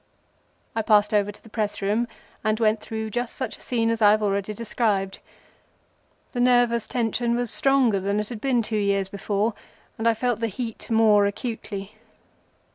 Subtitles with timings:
[0.75, 2.07] I passed over to the press room,
[2.43, 5.19] and went through just such a scene as I have already described.
[6.31, 9.53] The nervous tension was stronger than it had been two years before,
[9.99, 11.93] and I felt the heat more acutely.